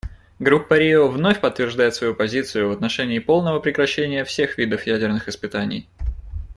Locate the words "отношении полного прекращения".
2.71-4.25